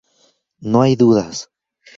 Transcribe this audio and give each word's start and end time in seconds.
No 0.61 0.81
hay 0.81 0.95
dudas. 0.95 1.51